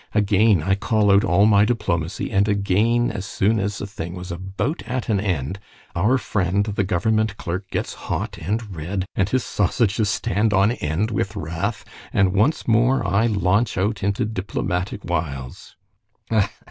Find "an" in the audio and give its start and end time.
5.09-5.19